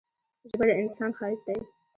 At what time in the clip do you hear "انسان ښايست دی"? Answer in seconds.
0.81-1.59